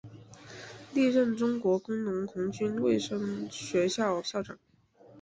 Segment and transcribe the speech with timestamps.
[0.95, 4.57] 历任中国工农红军卫生学校校长。